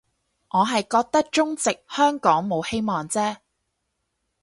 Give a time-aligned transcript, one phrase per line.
[0.49, 3.37] 我係覺得中殖香港冇希望啫